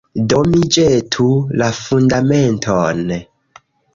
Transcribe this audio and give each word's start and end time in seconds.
Do 0.31 0.37
mi 0.53 0.61
ĵetu 0.77 1.27
la 1.63 1.67
Fundamenton. 1.81 3.05